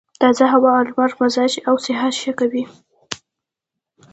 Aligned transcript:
تازه 0.21 0.45
هوا 0.53 0.71
او 0.77 0.83
لمر 0.87 1.11
مزاج 1.19 1.53
او 1.67 1.75
صحت 1.85 2.13
ښه 2.21 2.31
کوي. 2.39 2.63